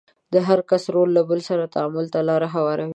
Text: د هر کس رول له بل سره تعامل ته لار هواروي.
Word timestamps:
د 0.33 0.35
هر 0.47 0.59
کس 0.69 0.83
رول 0.95 1.09
له 1.17 1.21
بل 1.29 1.39
سره 1.49 1.71
تعامل 1.73 2.05
ته 2.13 2.19
لار 2.27 2.43
هواروي. 2.55 2.89